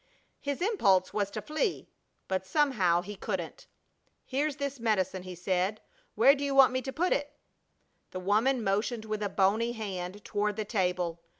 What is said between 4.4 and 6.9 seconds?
this medicine," he said. "Where do you want me